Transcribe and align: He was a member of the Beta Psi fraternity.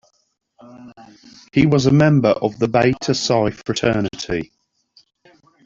He 1.53 1.67
was 1.67 1.85
a 1.85 1.91
member 1.91 2.29
of 2.29 2.57
the 2.57 2.67
Beta 2.67 3.13
Psi 3.13 3.51
fraternity. 3.51 4.51